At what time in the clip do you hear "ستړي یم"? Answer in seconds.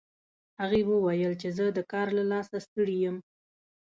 2.65-3.17